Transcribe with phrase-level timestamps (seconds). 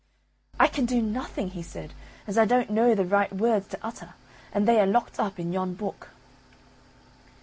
[0.59, 1.93] "I can do nothing," he said;
[2.25, 4.15] "as I don't know the right words to utter,
[4.51, 6.09] and they are locked up in yon book."